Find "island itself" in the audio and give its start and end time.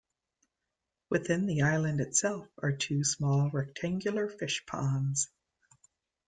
1.61-2.47